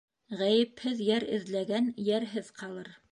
[0.37, 2.91] Ғәйепһеҙ йәр эҙләгән йәрһеҙ ҡалыр.